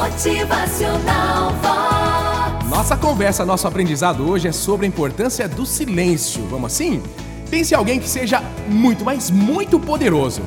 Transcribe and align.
Motivacional 0.00 1.52
Vox. 1.60 2.70
Nossa 2.70 2.96
conversa, 2.96 3.44
nosso 3.44 3.68
aprendizado 3.68 4.26
hoje 4.26 4.48
é 4.48 4.52
sobre 4.52 4.86
a 4.86 4.88
importância 4.88 5.46
do 5.46 5.66
silêncio. 5.66 6.42
Vamos 6.46 6.72
assim? 6.72 7.02
Pense 7.50 7.74
em 7.74 7.76
alguém 7.76 8.00
que 8.00 8.08
seja 8.08 8.42
muito, 8.66 9.04
mas 9.04 9.30
muito 9.30 9.78
poderoso. 9.78 10.40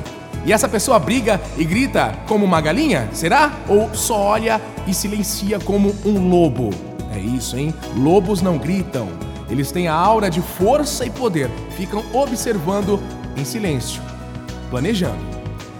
E 0.44 0.52
essa 0.52 0.68
pessoa 0.68 0.98
briga 0.98 1.40
e 1.56 1.64
grita 1.64 2.18
como 2.26 2.44
uma 2.44 2.60
galinha? 2.60 3.08
Será? 3.12 3.52
Ou 3.68 3.94
só 3.94 4.18
olha 4.18 4.60
e 4.88 4.92
silencia 4.92 5.60
como 5.60 5.94
um 6.04 6.28
lobo? 6.28 6.70
É 7.14 7.18
isso, 7.20 7.56
hein? 7.56 7.72
Lobos 7.96 8.42
não 8.42 8.58
gritam. 8.58 9.06
Eles 9.48 9.70
têm 9.70 9.86
a 9.86 9.94
aura 9.94 10.28
de 10.28 10.42
força 10.42 11.06
e 11.06 11.10
poder. 11.10 11.48
Ficam 11.76 12.02
observando 12.12 13.00
em 13.36 13.44
silêncio, 13.44 14.02
planejando. 14.68 15.33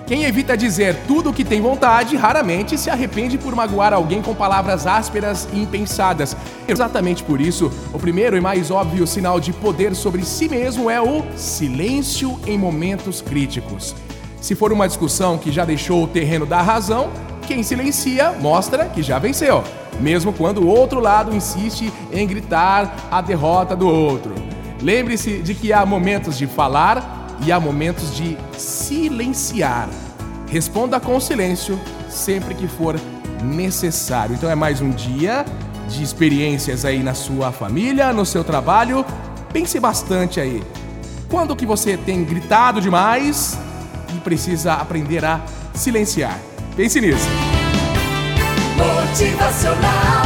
Quem 0.06 0.24
evita 0.24 0.54
dizer 0.54 0.94
tudo 1.06 1.30
o 1.30 1.32
que 1.32 1.42
tem 1.42 1.62
vontade 1.62 2.14
raramente 2.14 2.76
se 2.76 2.90
arrepende 2.90 3.38
por 3.38 3.54
magoar 3.54 3.94
alguém 3.94 4.20
com 4.20 4.34
palavras 4.34 4.86
ásperas 4.86 5.48
e 5.50 5.62
impensadas. 5.62 6.36
Exatamente 6.68 7.22
por 7.22 7.40
isso, 7.40 7.72
o 7.90 7.98
primeiro 7.98 8.36
e 8.36 8.40
mais 8.40 8.70
óbvio 8.70 9.06
sinal 9.06 9.40
de 9.40 9.50
poder 9.50 9.94
sobre 9.94 10.22
si 10.22 10.46
mesmo 10.46 10.90
é 10.90 11.00
o 11.00 11.24
silêncio 11.36 12.38
em 12.46 12.58
momentos 12.58 13.22
críticos. 13.22 13.96
Se 14.42 14.54
for 14.54 14.74
uma 14.74 14.86
discussão 14.86 15.38
que 15.38 15.50
já 15.50 15.64
deixou 15.64 16.04
o 16.04 16.08
terreno 16.08 16.44
da 16.44 16.60
razão, 16.60 17.08
quem 17.46 17.62
silencia 17.62 18.32
mostra 18.32 18.84
que 18.84 19.02
já 19.02 19.18
venceu, 19.18 19.64
mesmo 20.00 20.34
quando 20.34 20.58
o 20.58 20.68
outro 20.68 21.00
lado 21.00 21.34
insiste 21.34 21.90
em 22.12 22.26
gritar 22.26 22.94
a 23.10 23.22
derrota 23.22 23.74
do 23.74 23.88
outro. 23.88 24.34
Lembre-se 24.82 25.38
de 25.38 25.54
que 25.54 25.72
há 25.72 25.86
momentos 25.86 26.36
de 26.36 26.46
falar 26.46 27.23
e 27.40 27.52
há 27.52 27.58
momentos 27.58 28.14
de 28.14 28.36
silenciar. 28.56 29.88
Responda 30.48 31.00
com 31.00 31.18
silêncio 31.18 31.78
sempre 32.08 32.54
que 32.54 32.68
for 32.68 32.98
necessário. 33.42 34.34
Então 34.34 34.50
é 34.50 34.54
mais 34.54 34.80
um 34.80 34.90
dia 34.90 35.44
de 35.88 36.02
experiências 36.02 36.84
aí 36.84 37.02
na 37.02 37.14
sua 37.14 37.52
família, 37.52 38.12
no 38.12 38.24
seu 38.24 38.42
trabalho. 38.42 39.04
Pense 39.52 39.78
bastante 39.78 40.40
aí. 40.40 40.62
Quando 41.28 41.56
que 41.56 41.66
você 41.66 41.96
tem 41.96 42.24
gritado 42.24 42.80
demais 42.80 43.58
e 44.14 44.18
precisa 44.20 44.74
aprender 44.74 45.24
a 45.24 45.40
silenciar? 45.74 46.38
Pense 46.76 47.00
nisso. 47.00 47.28
Motivacional 48.76 50.24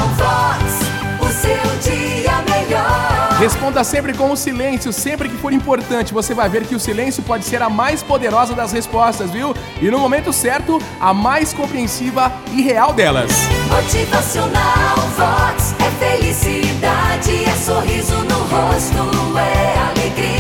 Responda 3.39 3.84
sempre 3.84 4.12
com 4.14 4.33
o 4.33 4.36
silêncio, 4.36 4.92
sempre 4.92 5.28
que 5.28 5.36
for 5.36 5.53
importante. 5.53 6.12
Você 6.12 6.34
vai 6.34 6.48
ver 6.48 6.67
que 6.67 6.75
o 6.75 6.81
silêncio 6.81 7.22
pode 7.22 7.45
ser 7.45 7.62
a 7.62 7.70
mais 7.70 8.03
poderosa 8.03 8.53
das 8.53 8.72
respostas, 8.72 9.30
viu? 9.30 9.55
E 9.80 9.89
no 9.89 9.98
momento 10.00 10.33
certo, 10.33 10.83
a 11.00 11.14
mais 11.14 11.53
compreensiva 11.53 12.33
e 12.53 12.61
real 12.61 12.92
delas. 12.92 13.30
Motivacional 13.69 14.97
Vox. 15.17 15.72
É 15.78 16.17
felicidade, 16.17 17.45
é 17.45 17.55
sorriso 17.55 18.17
no 18.25 18.39
rosto, 18.39 19.39
é 19.39 19.78
alegria. 19.89 20.38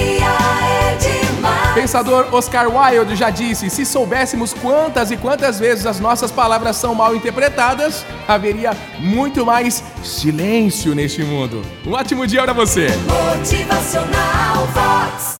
Pensador 1.78 2.34
Oscar 2.34 2.66
Wilde 2.68 3.14
já 3.14 3.30
disse: 3.30 3.70
se 3.70 3.86
soubéssemos 3.86 4.52
quantas 4.52 5.12
e 5.12 5.16
quantas 5.16 5.60
vezes 5.60 5.86
as 5.86 6.00
nossas 6.00 6.32
palavras 6.32 6.74
são 6.76 6.92
mal 6.92 7.14
interpretadas, 7.14 8.04
haveria 8.26 8.76
muito 8.98 9.46
mais 9.46 9.84
silêncio 10.02 10.92
neste 10.92 11.22
mundo. 11.22 11.62
Um 11.86 11.92
ótimo 11.92 12.26
dia 12.26 12.42
para 12.42 12.52
você! 12.52 12.88
Motivacional 13.06 14.66
Vox. 14.74 15.36